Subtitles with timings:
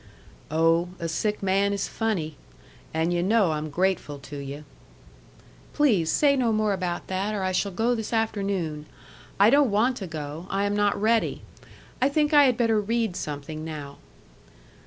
[0.49, 2.35] "Oh, a sick man is funny.
[2.91, 4.63] And yu' know I'm grateful to you."
[5.73, 8.87] "Please say no more about that, or I shall go this afternoon.
[9.39, 10.47] I don't want to go.
[10.49, 11.43] I am not ready.
[12.01, 13.99] I think I had better read something now."